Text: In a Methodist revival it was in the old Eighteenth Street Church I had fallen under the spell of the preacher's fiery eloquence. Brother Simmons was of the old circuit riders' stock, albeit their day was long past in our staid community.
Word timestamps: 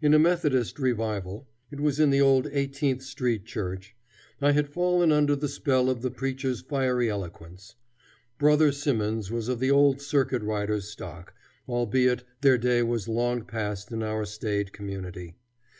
In 0.00 0.14
a 0.14 0.18
Methodist 0.20 0.78
revival 0.78 1.48
it 1.72 1.80
was 1.80 1.98
in 1.98 2.10
the 2.10 2.20
old 2.20 2.46
Eighteenth 2.52 3.02
Street 3.02 3.44
Church 3.46 3.96
I 4.40 4.52
had 4.52 4.68
fallen 4.68 5.10
under 5.10 5.34
the 5.34 5.48
spell 5.48 5.90
of 5.90 6.02
the 6.02 6.10
preacher's 6.12 6.60
fiery 6.60 7.10
eloquence. 7.10 7.74
Brother 8.38 8.70
Simmons 8.70 9.32
was 9.32 9.48
of 9.48 9.58
the 9.58 9.72
old 9.72 10.00
circuit 10.00 10.42
riders' 10.42 10.86
stock, 10.86 11.34
albeit 11.68 12.22
their 12.42 12.58
day 12.58 12.84
was 12.84 13.08
long 13.08 13.44
past 13.44 13.90
in 13.90 14.04
our 14.04 14.24
staid 14.24 14.72
community. 14.72 15.34